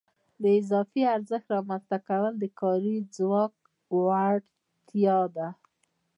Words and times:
د 0.41 0.43
اضافي 0.59 1.01
ارزښت 1.15 1.47
رامنځته 1.55 1.97
کول 2.09 2.33
د 2.39 2.45
کاري 2.59 2.95
ځواک 3.15 3.53
وړتیا 4.03 5.19
ده 5.35 5.47